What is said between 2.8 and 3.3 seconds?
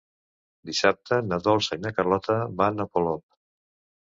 a Polop.